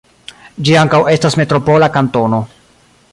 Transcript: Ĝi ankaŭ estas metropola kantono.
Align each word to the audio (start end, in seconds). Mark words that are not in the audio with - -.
Ĝi 0.69 0.77
ankaŭ 0.83 1.01
estas 1.17 1.37
metropola 1.41 1.91
kantono. 1.99 2.41